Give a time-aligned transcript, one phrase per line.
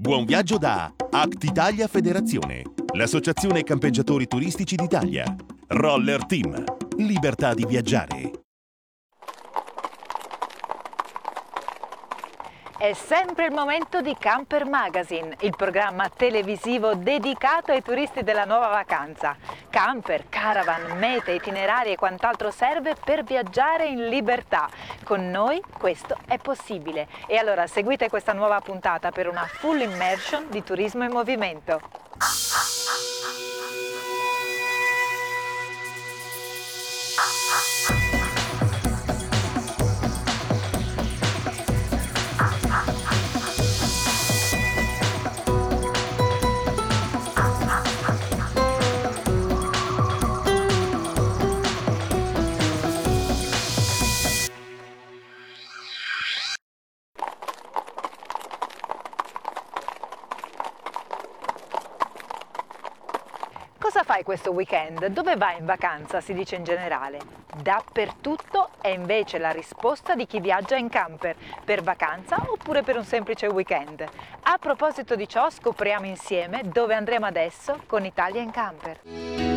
[0.00, 2.62] Buon viaggio da Act Italia Federazione,
[2.92, 5.34] l'associazione campeggiatori turistici d'Italia.
[5.66, 6.62] Roller Team,
[6.98, 8.30] libertà di viaggiare.
[12.78, 18.68] È sempre il momento di Camper Magazine, il programma televisivo dedicato ai turisti della nuova
[18.68, 19.36] vacanza.
[19.68, 24.68] Camper, caravan, mete, itinerari e quant'altro serve per viaggiare in libertà.
[25.02, 27.08] Con noi questo è possibile.
[27.26, 31.80] E allora seguite questa nuova puntata per una full immersion di turismo in movimento.
[64.28, 65.06] Questo weekend?
[65.06, 66.20] Dove vai in vacanza?
[66.20, 67.18] Si dice in generale.
[67.62, 71.34] Dappertutto è invece la risposta di chi viaggia in camper,
[71.64, 74.04] per vacanza oppure per un semplice weekend.
[74.42, 79.47] A proposito di ciò, scopriamo insieme dove andremo adesso con Italia in camper.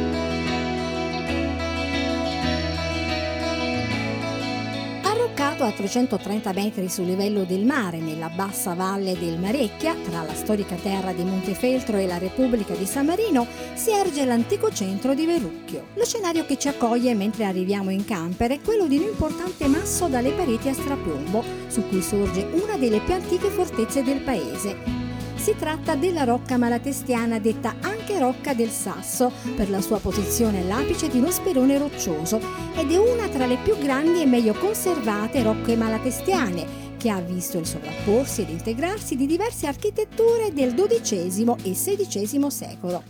[5.62, 10.34] Arroccato a 330 metri sul livello del mare nella bassa valle del Marecchia, tra la
[10.34, 13.45] storica terra di Montefeltro e la Repubblica di San Marino,
[13.76, 15.89] si erge l'antico centro di Verucchio.
[15.94, 20.08] Lo scenario che ci accoglie mentre arriviamo in camper è quello di un importante masso
[20.08, 25.00] dalle pareti a strapiombo, su cui sorge una delle più antiche fortezze del paese.
[25.42, 31.09] Si tratta della rocca malatestiana detta anche Rocca del Sasso per la sua posizione all'apice
[31.09, 32.39] di uno sperone roccioso
[32.75, 37.58] ed è una tra le più grandi e meglio conservate rocche malatestiane che ha visto
[37.58, 43.02] il sovrapporsi ed integrarsi di diverse architetture del XII e XVI secolo.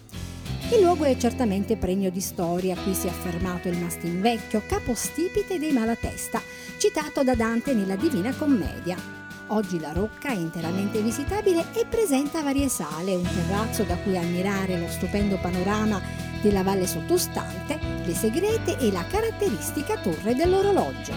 [0.72, 5.60] Il luogo è certamente pregno di storia, qui si è affermato il mastin vecchio, capostipite
[5.60, 6.42] dei Malatesta,
[6.78, 9.22] citato da Dante nella Divina Commedia.
[9.54, 14.80] Oggi la rocca è interamente visitabile e presenta varie sale, un terrazzo da cui ammirare
[14.80, 16.02] lo stupendo panorama
[16.42, 21.12] della valle sottostante, le segrete e la caratteristica torre dell'orologio.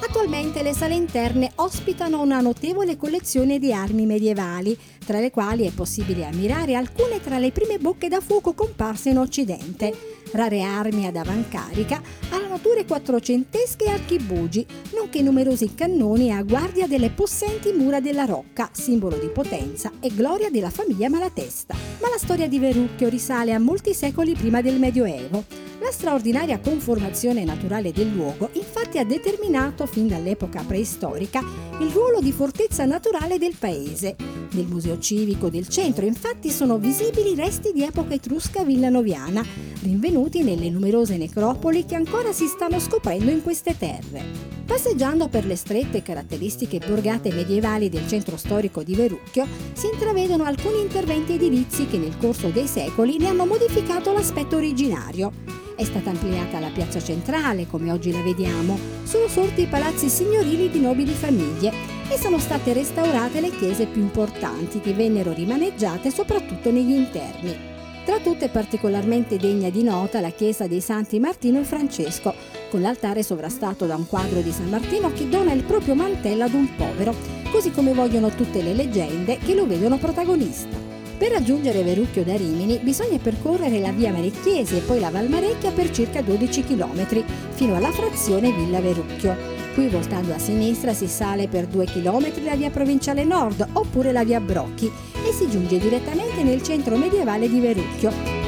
[0.00, 5.72] Attualmente le sale interne ospitano una notevole collezione di armi medievali, tra le quali è
[5.72, 11.16] possibile ammirare alcune tra le prime bocche da fuoco comparse in Occidente, rare armi ad
[11.16, 12.00] avancarica,
[12.30, 19.16] armature quattrocentesche e archibugi, nonché numerosi cannoni a guardia delle possenti mura della Rocca, simbolo
[19.16, 21.74] di potenza e gloria della famiglia Malatesta.
[22.00, 25.44] Ma la storia di Verucchio risale a molti secoli prima del Medioevo.
[25.84, 31.42] La straordinaria conformazione naturale del luogo infatti ha determinato fin dall'epoca preistorica
[31.78, 34.16] il ruolo di fortezza naturale del paese.
[34.52, 39.44] Nel Museo Civico del centro infatti sono visibili resti di epoca etrusca villanoviana,
[39.82, 44.24] rinvenuti nelle numerose necropoli che ancora si stanno scoprendo in queste terre.
[44.64, 50.80] Passeggiando per le strette caratteristiche borgate medievali del centro storico di Verucchio, si intravedono alcuni
[50.80, 55.64] interventi edilizi che nel corso dei secoli ne hanno modificato l'aspetto originario.
[55.76, 60.70] È stata ampliata la piazza centrale, come oggi la vediamo, sono sorti i palazzi signorili
[60.70, 61.72] di nobili famiglie
[62.08, 67.56] e sono state restaurate le chiese più importanti che vennero rimaneggiate soprattutto negli interni.
[68.04, 72.32] Tra tutte particolarmente degna di nota la chiesa dei Santi Martino e Francesco,
[72.70, 76.54] con l'altare sovrastato da un quadro di San Martino che dona il proprio mantello ad
[76.54, 77.12] un povero,
[77.50, 80.83] così come vogliono tutte le leggende che lo vedono protagonista.
[81.16, 85.90] Per raggiungere Verucchio da Rimini bisogna percorrere la via Marecchiesi e poi la Valmarecchia per
[85.90, 89.36] circa 12 km fino alla frazione Villa Verucchio.
[89.74, 94.24] Qui voltando a sinistra si sale per 2 km la via provinciale nord oppure la
[94.24, 94.90] via Brocchi
[95.26, 98.44] e si giunge direttamente nel centro medievale di Verucchio,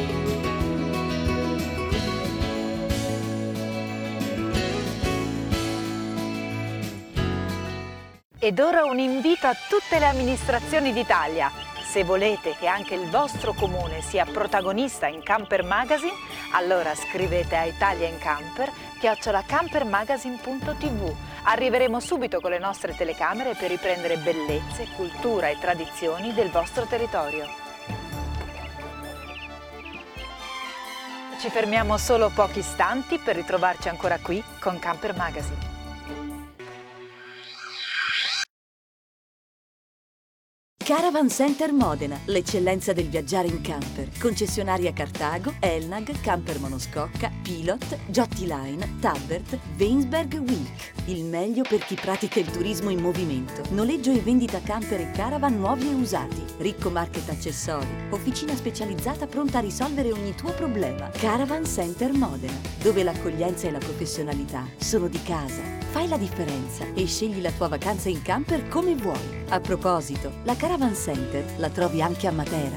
[8.38, 11.65] Ed ora un invito a tutte le amministrazioni d'Italia.
[11.96, 16.12] Se volete che anche il vostro comune sia protagonista in Camper Magazine,
[16.52, 21.14] allora scrivete a Italia in Camper chiocciolacampermagazine.tv.
[21.44, 27.46] Arriveremo subito con le nostre telecamere per riprendere bellezze, cultura e tradizioni del vostro territorio.
[31.40, 35.75] Ci fermiamo solo pochi istanti per ritrovarci ancora qui con Camper Magazine.
[40.86, 44.08] Caravan Center Modena, l'eccellenza del viaggiare in camper.
[44.20, 50.92] Concessionaria Cartago, Elnag, Camper Monoscocca, Pilot, Jotti Line, Tabbert, Weinsberg Week.
[51.06, 53.62] Il meglio per chi pratica il turismo in movimento.
[53.70, 56.44] Noleggio e vendita camper e caravan nuovi e usati.
[56.58, 57.88] Ricco market accessori.
[58.10, 61.08] Officina specializzata pronta a risolvere ogni tuo problema.
[61.08, 65.85] Caravan Center Modena, dove l'accoglienza e la professionalità sono di casa.
[65.96, 69.18] Fai la differenza e scegli la tua vacanza in camper come vuoi.
[69.48, 72.76] A proposito, la Caravan Center la trovi anche a Matera.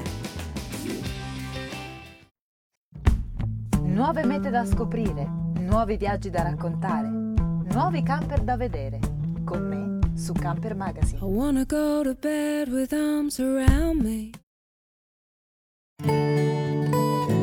[3.82, 5.28] Nuove mete da scoprire,
[5.58, 8.98] nuovi viaggi da raccontare, nuovi camper da vedere.
[9.44, 11.18] Con me su Camper Magazine.
[11.18, 14.30] I wanna go to bed with arms around me.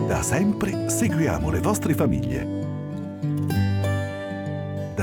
[0.07, 2.66] Da sempre seguiamo le vostre famiglie.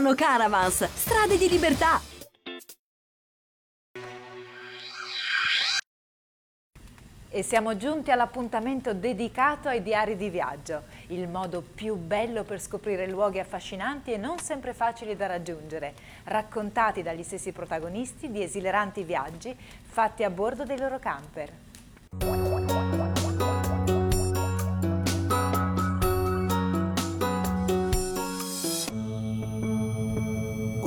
[0.00, 2.00] Caravans, strade di libertà.
[7.32, 13.06] E siamo giunti all'appuntamento dedicato ai diari di viaggio, il modo più bello per scoprire
[13.06, 15.94] luoghi affascinanti e non sempre facili da raggiungere,
[16.24, 21.52] raccontati dagli stessi protagonisti di esileranti viaggi fatti a bordo dei loro camper.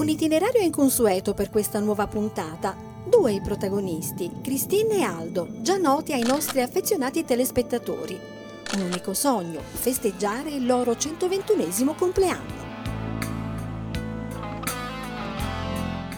[0.04, 2.76] Un itinerario inconsueto per questa nuova puntata.
[3.06, 8.20] Due i protagonisti, Cristina e Aldo, già noti ai nostri affezionati telespettatori.
[8.74, 12.52] Un unico sogno, festeggiare il loro 121 compleanno.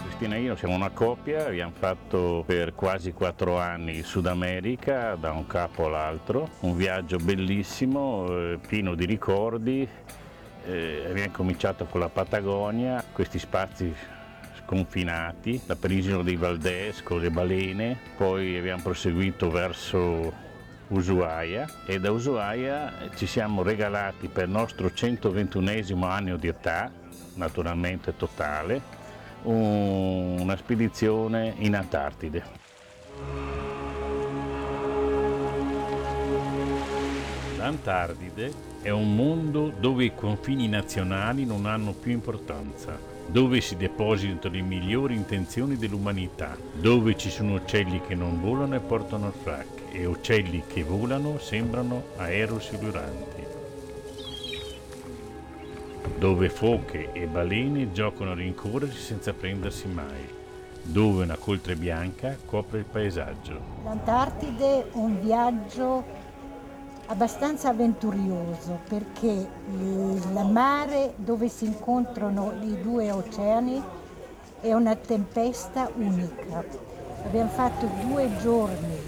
[0.02, 5.30] Cristina e io siamo una coppia, abbiamo fatto per quasi quattro anni Sud America, da
[5.30, 9.88] un capo all'altro, un viaggio bellissimo, eh, pieno di ricordi.
[10.68, 13.94] Eh, abbiamo cominciato con la Patagonia, questi spazi
[14.64, 20.32] sconfinati, la penisola dei Valdés con le balene, poi abbiamo proseguito verso
[20.88, 26.90] Ushuaia e da Ushuaia ci siamo regalati per il nostro 121 anno di età,
[27.34, 28.82] naturalmente totale,
[29.42, 33.55] un- una spedizione in Antartide.
[37.66, 42.96] L'Antartide è un mondo dove i confini nazionali non hanno più importanza,
[43.26, 48.78] dove si depositano le migliori intenzioni dell'umanità, dove ci sono uccelli che non volano e
[48.78, 53.42] portano il frac e uccelli che volano sembrano aerosiluranti,
[56.18, 60.24] dove foche e balene giocano a rincorrersi senza prendersi mai,
[60.82, 63.60] dove una coltre bianca copre il paesaggio.
[63.82, 66.15] L'Antartide è un viaggio
[67.06, 73.82] abbastanza avventurioso perché il mare dove si incontrano i due oceani
[74.60, 76.64] è una tempesta unica.
[77.24, 78.98] Abbiamo fatto due giorni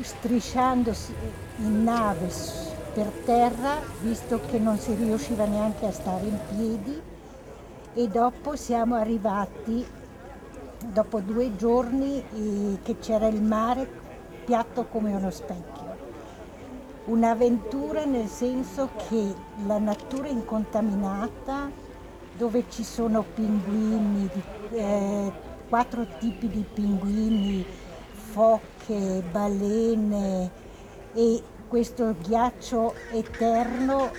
[0.00, 0.92] strisciando
[1.58, 2.28] in nave
[2.92, 7.00] per terra, visto che non si riusciva neanche a stare in piedi,
[7.94, 9.84] e dopo siamo arrivati,
[10.92, 13.88] dopo due giorni, eh, che c'era il mare
[14.44, 15.73] piatto come uno specchio.
[17.06, 19.34] Un'avventura nel senso che
[19.66, 21.70] la natura incontaminata,
[22.34, 24.30] dove ci sono pinguini,
[24.70, 25.32] eh,
[25.68, 27.62] quattro tipi di pinguini,
[28.32, 30.50] foche, balene
[31.12, 34.10] e questo ghiaccio eterno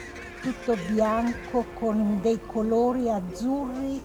[0.41, 3.99] tutto bianco con dei colori azzurri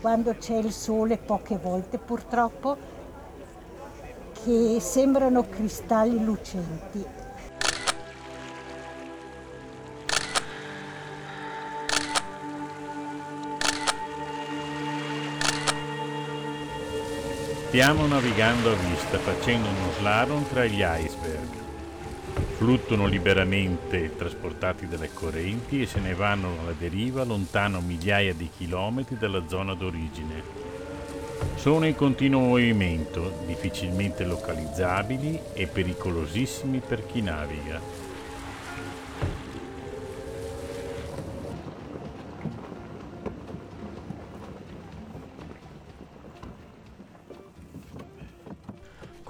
[0.00, 2.76] quando c'è il sole poche volte purtroppo
[4.42, 7.21] che sembrano cristalli lucenti.
[17.72, 21.48] Stiamo navigando a vista facendo uno slalom tra gli iceberg.
[22.58, 29.16] Fluttuano liberamente trasportati dalle correnti e se ne vanno alla deriva lontano migliaia di chilometri
[29.16, 30.42] dalla zona d'origine.
[31.54, 37.80] Sono in continuo movimento, difficilmente localizzabili e pericolosissimi per chi naviga.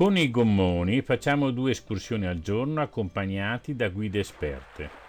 [0.03, 5.02] Con i gommoni facciamo due escursioni al giorno accompagnati da guide esperte.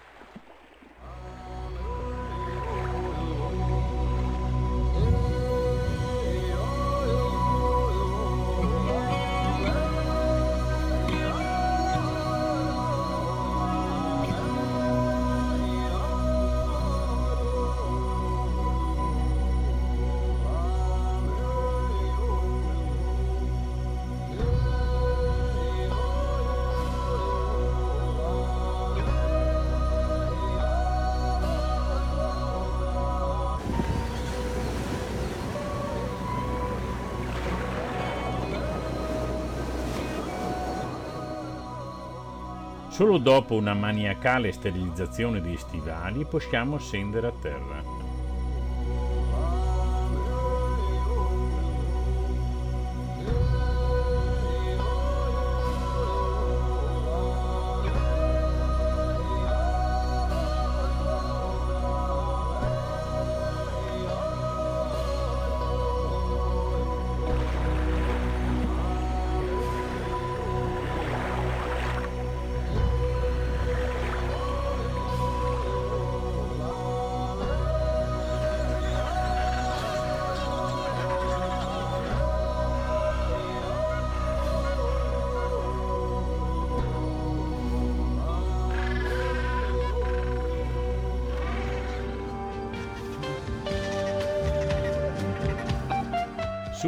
[42.93, 47.92] Solo dopo una maniacale sterilizzazione dei stivali possiamo scendere a terra.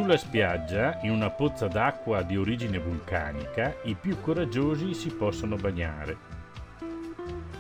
[0.06, 6.16] Sulla spiaggia, in una pozza d'acqua di origine vulcanica, i più coraggiosi si possono bagnare.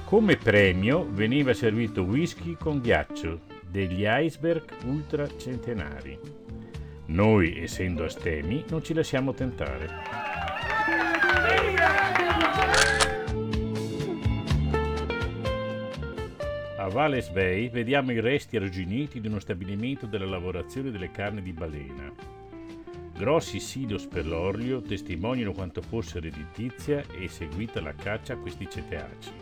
[0.04, 6.20] Come premio veniva servito whisky con ghiaccio degli iceberg ultracentenari.
[7.08, 11.15] Noi, essendo astemi, non ci lasciamo tentare.
[16.86, 21.52] A Valles Bay vediamo i resti arrugginiti di uno stabilimento della lavorazione delle carni di
[21.52, 22.14] balena.
[23.12, 29.34] Grossi silos per l'olio testimoniano quanto fosse redditizia e seguita la caccia a questi cetacei.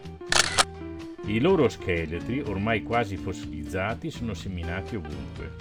[1.26, 5.52] I loro scheletri, ormai quasi fossilizzati, sono seminati ovunque.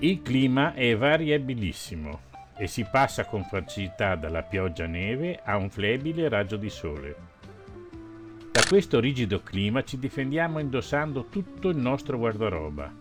[0.00, 6.28] Il clima è variabilissimo e si passa con facilità dalla pioggia neve a un flebile
[6.28, 7.16] raggio di sole.
[8.52, 12.92] Da questo rigido clima ci difendiamo indossando tutto il nostro guardaroba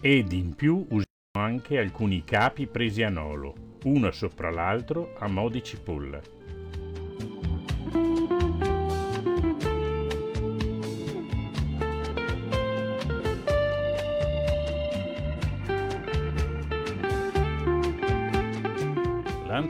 [0.00, 1.04] ed in più usiamo
[1.38, 6.20] anche alcuni capi presi a nolo, uno sopra l'altro a mo' di cipolla.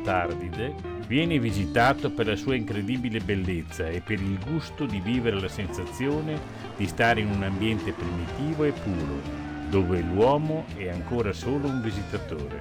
[0.05, 0.75] L'Antartide
[1.07, 6.41] viene visitato per la sua incredibile bellezza e per il gusto di vivere la sensazione
[6.77, 9.21] di stare in un ambiente primitivo e puro,
[9.69, 12.59] dove l'uomo è ancora solo un visitatore.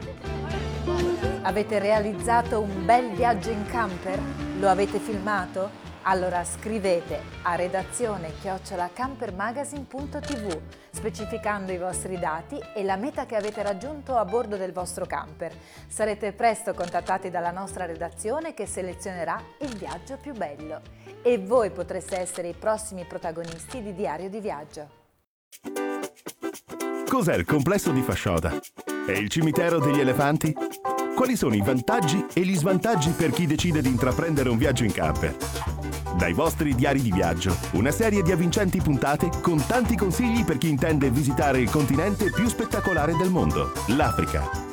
[1.41, 4.19] Avete realizzato un bel viaggio in camper?
[4.59, 5.71] Lo avete filmato?
[6.03, 14.17] Allora scrivete a redazione chiocciolacampermagazine.tv specificando i vostri dati e la meta che avete raggiunto
[14.17, 15.53] a bordo del vostro camper.
[15.87, 20.81] Sarete presto contattati dalla nostra redazione che selezionerà il viaggio più bello
[21.23, 24.99] e voi potreste essere i prossimi protagonisti di Diario di Viaggio.
[27.07, 28.57] Cos'è il complesso di Fascioda?
[29.05, 30.55] È il cimitero degli elefanti?
[31.15, 34.93] Quali sono i vantaggi e gli svantaggi per chi decide di intraprendere un viaggio in
[34.93, 35.70] camper?
[36.17, 40.69] Dai vostri diari di viaggio, una serie di avvincenti puntate con tanti consigli per chi
[40.69, 44.69] intende visitare il continente più spettacolare del mondo, l'Africa.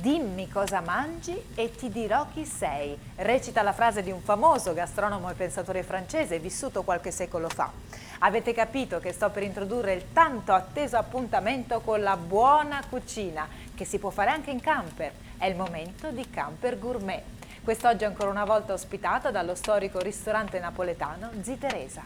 [0.00, 2.98] Dimmi cosa mangi e ti dirò chi sei.
[3.14, 7.70] Recita la frase di un famoso gastronomo e pensatore francese vissuto qualche secolo fa.
[8.18, 13.84] Avete capito che sto per introdurre il tanto atteso appuntamento con la buona cucina, che
[13.84, 15.12] si può fare anche in camper.
[15.38, 17.22] È il momento di Camper Gourmet.
[17.64, 22.02] Quest'oggi ancora una volta ospitata dallo storico ristorante napoletano Zi Teresa.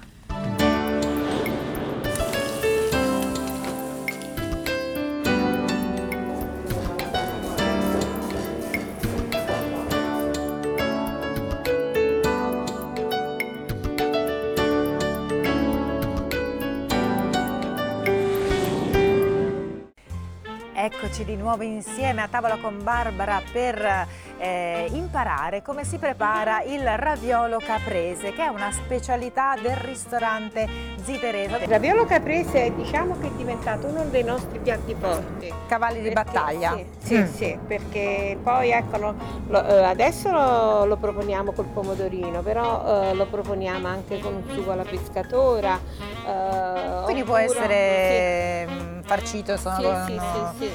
[21.07, 24.07] Eccoci di nuovo insieme a tavola con Barbara per
[24.39, 30.67] eh, imparare come si prepara il raviolo caprese, che è una specialità del ristorante
[31.05, 31.59] Ziterese.
[31.59, 35.53] Il raviolo caprese diciamo che è diventato uno dei nostri piatti forti.
[35.69, 36.75] Cavalli di Perché- battaglia.
[36.75, 37.25] Sì, sì, Mm.
[37.35, 39.15] sì, perché poi ecco,
[39.47, 44.43] lo- eh, adesso lo, lo proponiamo col pomodorino, però eh, lo proponiamo anche con un
[44.53, 45.79] sugo alla pescatora.
[46.27, 50.21] eh, Quindi può oppure- essere mm, farcito, sono Sì, sì,
[50.59, 50.71] sì,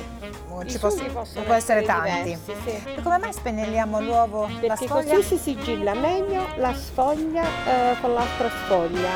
[0.63, 0.69] sì.
[0.69, 2.23] ci posso- possono può essere tanti.
[2.23, 2.83] diversi, sì.
[2.95, 5.15] E come mai spennelliamo l'uovo, la Perché sfoglia?
[5.15, 9.09] così si sigilla meglio la sfoglia eh, con l'altra sfoglia.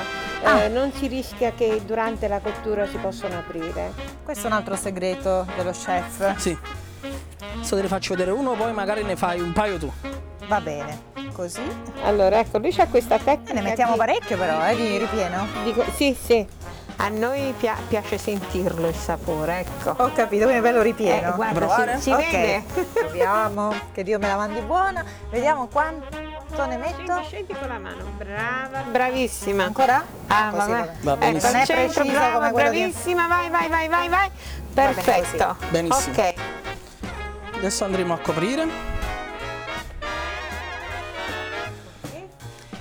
[0.43, 0.67] Eh, Ah.
[0.67, 3.91] non si rischia che durante la cottura si possano aprire.
[4.23, 6.35] Questo è un altro segreto dello chef.
[6.37, 6.55] Sì.
[7.55, 9.91] Adesso te ne faccio vedere uno, poi magari ne fai un paio tu.
[10.47, 10.99] Va bene,
[11.33, 11.61] così.
[12.03, 13.53] Allora, ecco, lui c'ha questa tecnica.
[13.53, 15.47] Ne mettiamo di- parecchio però, eh, di ripieno.
[15.63, 16.45] Dico, sì, sì.
[16.97, 20.01] A noi pia- piace sentirlo il sapore, ecco.
[20.03, 21.29] Ho capito, quindi bello ripieno.
[21.29, 21.95] Eh, guarda, Provare?
[21.97, 22.63] si, si Ok, vede?
[22.93, 25.03] proviamo, che Dio me la mandi buona.
[25.29, 27.03] Vediamo quanto ne metto.
[27.03, 28.79] Scendi, scendi con la mano, brava.
[28.89, 29.65] Bravissima.
[29.65, 30.03] Ancora?
[30.27, 30.91] Ah, Così, vabbè.
[31.01, 31.01] vabbè.
[31.01, 31.51] Va Ecco, benissimo.
[31.51, 34.31] Non è centro, preciso brava, come quello di- bravissima, vai, vai, vai, vai,
[34.73, 35.55] Perfetto.
[35.69, 36.13] Benissimo.
[36.13, 36.33] Ok.
[37.57, 38.93] Adesso andremo a coprire.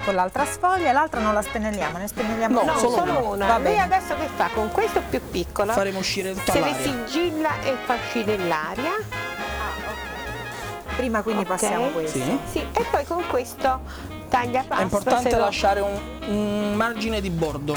[0.04, 3.20] Con l'altra sfoglia e l'altra non la spennelliamo, ne spennelliamo No, solo solo, una.
[3.20, 3.46] una.
[3.46, 3.80] Va bene.
[3.80, 4.50] adesso che fa?
[4.52, 8.92] Con questo più piccolo Faremo uscire tutta se le sigilla e fa uscire l'aria.
[10.96, 11.48] Prima quindi Ok.
[11.48, 12.18] passiamo questo.
[12.18, 12.38] Sì.
[12.50, 13.80] Sì, e poi con questo
[14.28, 14.76] taglia pasta.
[14.76, 17.74] È importante lo- lasciare un, un margine di bordo.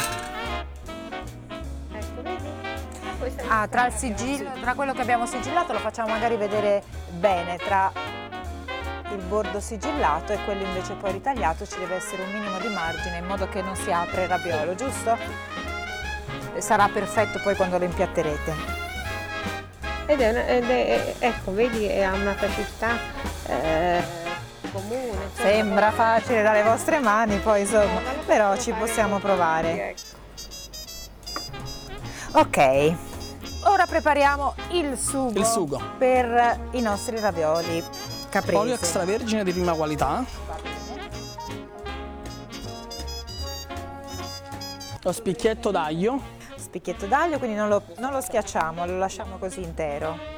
[1.93, 2.25] Ecco,
[3.47, 7.91] Ah, tra il sigillo, tra quello che abbiamo sigillato lo facciamo magari vedere bene, tra
[9.11, 13.17] il bordo sigillato e quello invece poi ritagliato ci deve essere un minimo di margine
[13.17, 15.17] in modo che non si apre il raviolo, giusto?
[16.57, 18.75] Sarà perfetto poi quando lo impiatterete.
[20.07, 22.91] Ed è, una- ed è- ecco, vedi, è- ha una facilità
[23.47, 24.03] eh,
[24.71, 25.05] comune.
[25.29, 29.89] insomma, Sembra facile dalle vostre mani, poi insomma, No, però ci possiamo provare.
[29.89, 30.15] ecco.
[32.39, 32.93] Ok,
[33.65, 35.81] ora prepariamo il sugo, Il sugo.
[35.97, 37.83] per i nostri ravioli
[38.29, 38.57] caprese.
[38.57, 40.23] Olio extravergine di prima qualità.
[45.01, 46.35] Lo spicchietto d'aglio.
[46.55, 50.36] Spicchietto d'aglio, quindi non lo, non lo schiacciamo, lo lasciamo così intero.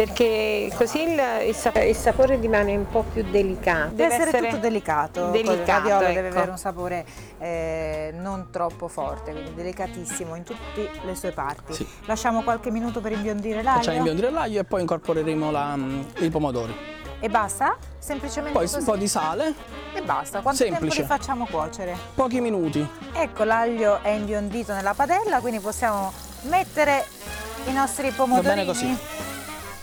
[0.00, 3.90] Perché così il, il sap- il sapore rimane un po' più delicato.
[3.92, 5.26] Deve, essere, tutto delicato.
[5.26, 6.36] Il delicato, raviolo deve ecco.
[6.36, 7.04] avere un sapore
[7.38, 11.74] eh, non troppo forte, quindi delicatissimo in tutte le sue parti.
[11.74, 11.86] Sì.
[12.06, 13.76] Lasciamo qualche minuto per imbiondire l'aglio.
[13.76, 16.74] Facciamo imbiondire l'aglio e poi incorporeremo la- mm, i pomodori.
[17.20, 17.76] E basta?
[17.98, 18.78] Semplicemente Poi così?
[18.78, 19.52] un po' di sale,
[19.92, 20.40] E basta.
[20.40, 20.96] Quanto Semplice.
[20.96, 21.94] tempo li facciamo cuocere?
[22.14, 22.88] pochi minuti.
[23.12, 26.10] Ecco, l'aglio è imbiondito nella padella, quindi possiamo
[26.44, 27.04] mettere
[27.66, 29.28] i nostri pomodorini bene così.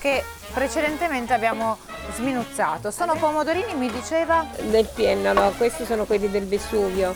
[0.00, 1.78] Che precedentemente abbiamo
[2.14, 2.90] sminuzzato.
[2.90, 7.14] Sono pomodorini, mi diceva, Del piennolo, questi sono quelli del Vesuvio.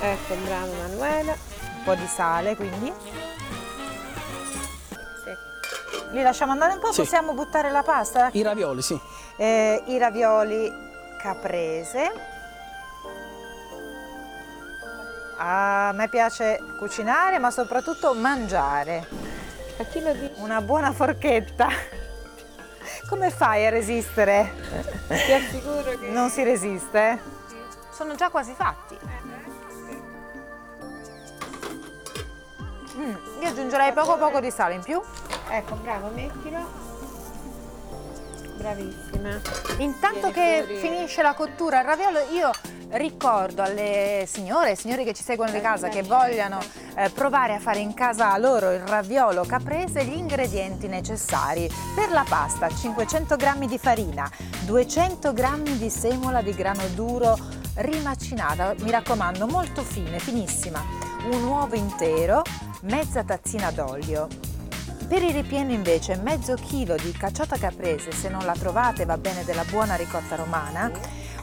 [0.00, 1.32] Ecco, bravo Manuela.
[1.32, 2.92] un po' di sale, quindi
[5.24, 5.30] Sì.
[6.12, 7.02] li lasciamo andare un po', Sì.
[7.02, 8.28] possiamo buttare la pasta?
[8.32, 8.98] I ravioli, sì.
[9.36, 10.70] Eh, I ravioli
[11.20, 12.34] caprese.
[15.38, 19.06] Ah, a me piace cucinare, ma soprattutto mangiare.
[19.78, 20.32] A chi lo dici?
[20.36, 21.68] Una buona forchetta.
[23.08, 24.52] Come fai a resistere?
[25.08, 26.08] Ti assicuro che...
[26.08, 27.18] Non si resiste?
[27.92, 28.96] Sono già quasi fatti.
[32.96, 35.00] Mm, io aggiungerei poco poco di sale in più.
[35.50, 36.84] Ecco, bravo, mettilo.
[38.56, 39.40] Bravissima.
[39.78, 40.76] Intanto Vieni che fuori.
[40.80, 42.50] finisce la cottura il raviolo, io
[42.90, 46.60] ricordo alle signore e signori che ci seguono di casa che vogliano
[46.96, 52.24] eh, provare a fare in casa loro il raviolo caprese gli ingredienti necessari per la
[52.28, 52.68] pasta.
[52.68, 54.30] 500 g di farina
[54.64, 57.36] 200 g di semola di grano duro
[57.76, 60.82] rimacinata mi raccomando molto fine finissima.
[61.30, 62.42] Un uovo intero
[62.82, 64.28] mezza tazzina d'olio.
[65.08, 69.44] Per i ripieni invece mezzo chilo di cacciata caprese, se non la trovate va bene
[69.44, 70.90] della buona ricotta romana,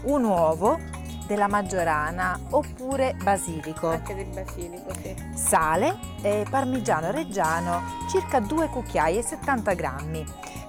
[0.03, 0.77] un uovo
[1.25, 5.15] della maggiorana oppure basilico, Anche del basilico, sì.
[5.33, 10.25] sale e parmigiano reggiano circa 2 cucchiai e 70 grammi.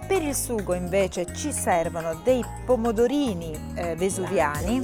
[0.06, 4.80] Per il sugo invece ci servono dei pomodorini eh, vesuviani,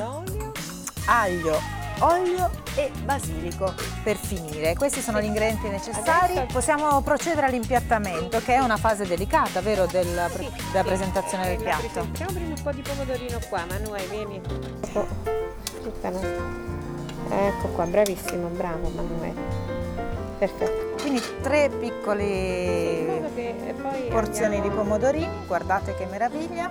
[1.07, 1.59] aglio,
[2.01, 4.75] olio e basilico per finire.
[4.75, 6.33] Questi sono gli ingredienti necessari.
[6.39, 11.49] Adesso- Possiamo procedere all'impiattamento, che è una fase delicata, vero, della, pre- Sì, della presentazione
[11.49, 12.07] del piatto.
[12.13, 14.41] prima un po' di pomodorino qua, Manuel, vieni.
[14.87, 15.07] Ecco,
[15.83, 16.19] tutta la-
[17.49, 19.35] ecco qua, bravissimo, bravo Manuel.
[20.39, 21.03] Perfetto.
[21.03, 23.23] Quindi tre piccole
[24.11, 26.71] porzioni di pomodorini, guardate che meraviglia,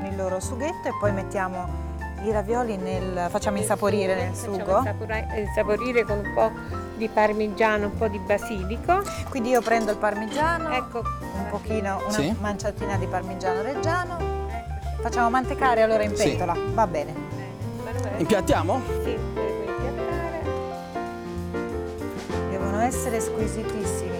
[0.00, 1.86] nel loro sughetto e poi mettiamo
[2.24, 3.26] i ravioli nel...
[3.30, 4.78] facciamo insaporire nel Facciamo sugo.
[4.78, 6.50] insapora- insaporire con un po'
[6.96, 9.02] di parmigiano, un po' di basilico.
[9.30, 12.34] Quindi io prendo il parmigiano, Ecco, un pochino, una Sì.
[12.40, 14.16] manciatina di parmigiano reggiano.
[15.00, 16.24] Facciamo mantecare allora in Sì.
[16.30, 17.14] pentola, va bene.
[17.98, 18.18] Manuela.
[18.18, 18.80] Impiattiamo?
[19.02, 20.42] Sì, devo impiattare.
[22.50, 24.16] Devono essere squisitissimi.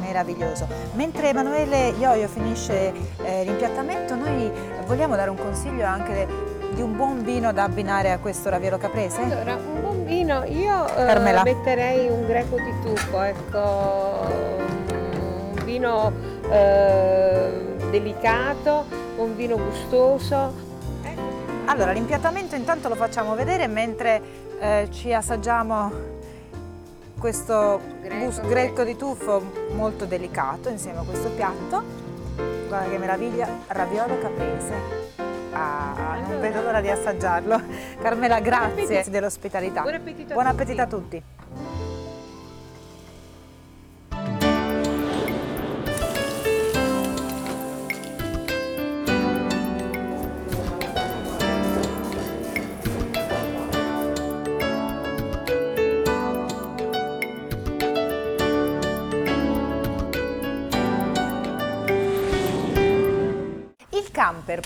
[0.00, 0.68] Meraviglioso.
[0.92, 4.50] Mentre Emanuele Ioio finisce eh, l'impiattamento, noi
[4.86, 9.22] vogliamo dare un consiglio anche di un buon vino da abbinare a questo raviolo caprese?
[9.22, 11.42] Allora, un buon vino, io eh, Carmela.
[11.42, 14.26] metterei un greco di tufo, ecco,
[15.56, 16.12] un vino
[16.50, 18.84] eh, delicato,
[19.16, 20.72] un vino gustoso.
[21.66, 24.20] Allora, l'impiattamento intanto lo facciamo vedere mentre
[24.58, 26.12] eh, ci assaggiamo
[27.18, 28.46] questo Greco.
[28.46, 31.82] greco di tuffo molto delicato insieme a questo piatto.
[32.68, 35.02] Guarda che meraviglia, raviolo caprese.
[35.52, 37.60] Ah, non vedo l'ora di assaggiarlo.
[38.02, 39.82] Carmela, grazie dell'ospitalità.
[39.82, 41.22] Buon appetito Buon appetito a tutti.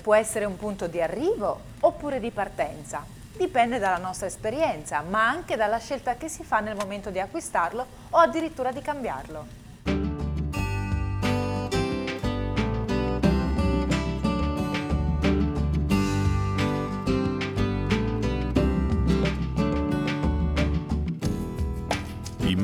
[0.09, 3.05] Può essere un punto di arrivo oppure di partenza.
[3.37, 7.87] Dipende dalla nostra esperienza, ma anche dalla scelta che si fa nel momento di acquistarlo
[8.09, 9.58] o addirittura di cambiarlo.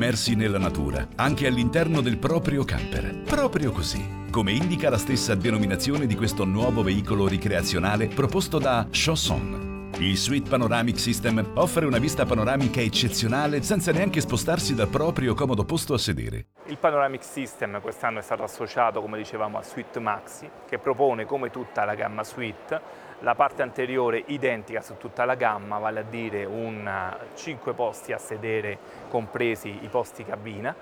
[0.05, 3.23] Immersi nella natura, anche all'interno del proprio camper.
[3.25, 9.89] Proprio così, come indica la stessa denominazione di questo nuovo veicolo ricreazionale proposto da Chausson.
[9.97, 15.65] Il Suite Panoramic System offre una vista panoramica eccezionale senza neanche spostarsi dal proprio comodo
[15.65, 16.49] posto a sedere.
[16.67, 21.49] Il Panoramic System quest'anno è stato associato, come dicevamo, a Suite Maxi, che propone, come
[21.49, 22.79] tutta la gamma Suite,
[23.19, 28.17] la parte anteriore identica su tutta la gamma, vale a dire un 5 posti a
[28.17, 28.77] sedere,
[29.09, 30.75] compresi i posti cabina,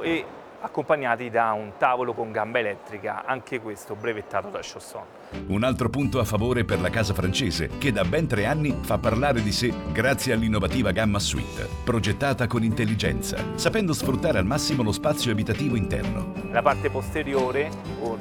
[0.00, 0.24] e
[0.60, 5.04] accompagnati da un tavolo con gamba elettrica, anche questo brevettato da Chausson.
[5.46, 8.98] Un altro punto a favore per la casa francese, che da ben tre anni fa
[8.98, 14.92] parlare di sé grazie all'innovativa gamma Suite, progettata con intelligenza, sapendo sfruttare al massimo lo
[14.92, 16.32] spazio abitativo interno.
[16.42, 17.70] Nella parte posteriore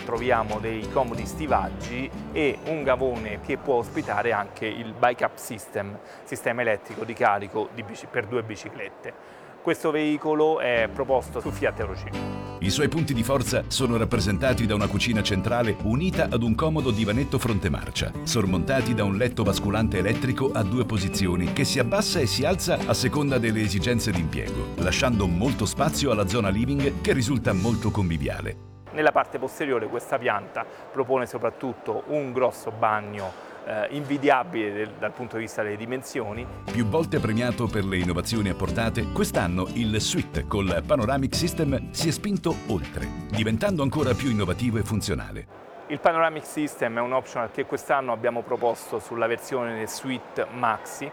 [0.05, 5.97] troviamo dei comodi stivaggi e un gavone che può ospitare anche il bike up system,
[6.23, 7.69] sistema elettrico di carico
[8.09, 9.13] per due biciclette.
[9.61, 12.48] Questo veicolo è proposto su Fiat Euro 5.
[12.61, 16.91] I suoi punti di forza sono rappresentati da una cucina centrale unita ad un comodo
[16.91, 22.19] divanetto fronte marcia, sormontati da un letto basculante elettrico a due posizioni che si abbassa
[22.19, 26.99] e si alza a seconda delle esigenze di impiego, lasciando molto spazio alla zona living
[26.99, 28.57] che risulta molto conviviale.
[28.91, 35.35] Nella parte posteriore questa pianta propone soprattutto un grosso bagno eh, invidiabile del- dal punto
[35.35, 40.83] di vista delle dimensioni Più volte premiato per le innovazioni apportate, quest'anno il Suite col
[40.85, 45.47] Panoramic System si è spinto oltre, diventando ancora più innovativo e funzionale.
[45.87, 51.09] Il Panoramic System è un optional che quest'anno abbiamo proposto sulla versione Suite Maxi,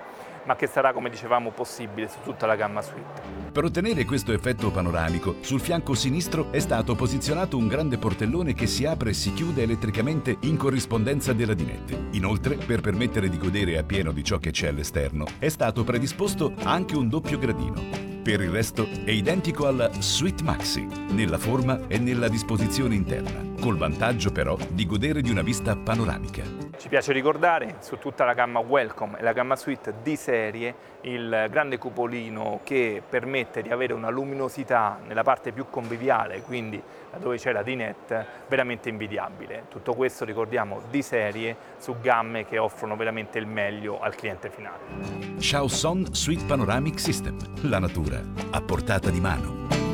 [0.46, 3.44] ma che sarà, come dicevamo, possibile su tutta la gamma Suite.
[3.52, 8.66] Per ottenere questo effetto panoramico, sul fianco sinistro è stato posizionato un grande portellone che
[8.66, 12.09] si apre e si chiude elettricamente in corrispondenza delle radinette.
[12.12, 16.96] Inoltre, per permettere di godere appieno di ciò che c'è all'esterno, è stato predisposto anche
[16.96, 18.14] un doppio gradino.
[18.22, 23.76] Per il resto è identico al Suite Maxi, nella forma e nella disposizione interna, col
[23.76, 26.42] vantaggio però di godere di una vista panoramica.
[26.76, 31.48] Ci piace ricordare su tutta la gamma Welcome e la gamma Suite di serie il
[31.50, 36.82] grande cupolino che permette di avere una luminosità nella parte più conviviale, quindi
[37.18, 39.64] dove c'è la dinette, veramente invidiabile.
[39.68, 45.34] Tutto questo ricordiamo di serie su gamme che offrono veramente il meglio al cliente finale.
[45.38, 49.86] Chausson Suite Panoramic System, la natura a portata di mano.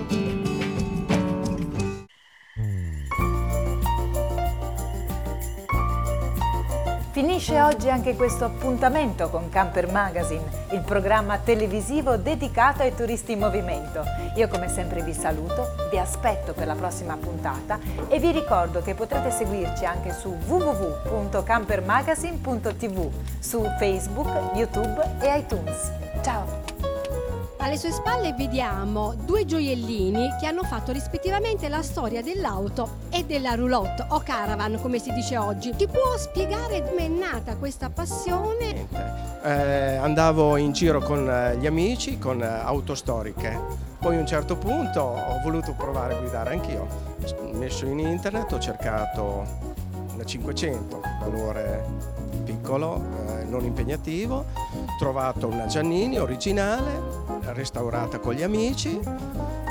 [7.42, 13.40] Finisce oggi anche questo appuntamento con Camper Magazine, il programma televisivo dedicato ai turisti in
[13.40, 14.04] movimento.
[14.36, 18.94] Io come sempre vi saluto, vi aspetto per la prossima puntata e vi ricordo che
[18.94, 25.90] potrete seguirci anche su www.campermagazine.tv, su Facebook, YouTube e iTunes.
[26.22, 26.61] Ciao!
[27.62, 33.54] Alle sue spalle vediamo due gioiellini che hanno fatto rispettivamente la storia dell'auto e della
[33.54, 35.72] roulotte o caravan come si dice oggi.
[35.76, 38.88] Ti può spiegare come è nata questa passione?
[39.44, 43.56] Eh, andavo in giro con eh, gli amici con eh, auto storiche.
[44.00, 46.88] Poi a un certo punto ho voluto provare a guidare anch'io.
[47.44, 49.46] Ho messo in internet, ho cercato
[50.12, 51.84] una 500, valore
[52.42, 54.46] piccolo, eh, non impegnativo,
[54.98, 57.00] trovato una Giannini originale,
[57.52, 58.98] restaurata con gli amici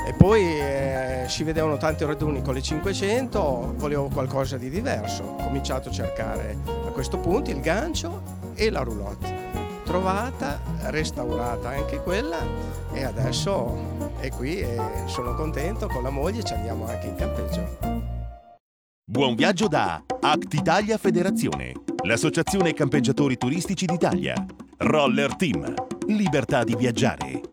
[0.06, 5.22] e poi eh, si vedevano tanti raduni con le 500, volevo qualcosa di diverso.
[5.22, 8.22] Ho cominciato a cercare a questo punto il gancio
[8.54, 9.50] e la roulotte.
[9.84, 12.38] Trovata, restaurata anche quella
[12.92, 18.10] e adesso è qui e sono contento con la moglie ci andiamo anche in campeggio.
[19.04, 21.72] Buon viaggio da Act Italia Federazione,
[22.04, 24.34] l'associazione campeggiatori turistici d'Italia.
[24.84, 25.74] Roller Team,
[26.08, 27.52] libertà di viaggiare.